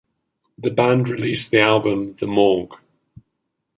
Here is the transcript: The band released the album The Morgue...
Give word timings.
The 0.57 0.71
band 0.71 1.09
released 1.09 1.51
the 1.51 1.59
album 1.59 2.15
The 2.15 2.25
Morgue... 2.25 2.75